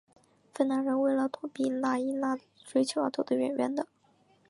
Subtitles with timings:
[0.55, 3.85] 芬兰人为了躲避纳伊娜的追求而躲得远远的。